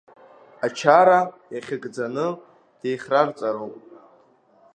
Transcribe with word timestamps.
Ачара 0.65 1.19
иахьыгӡаны 1.53 2.27
деихрарҵароуп. 2.79 3.75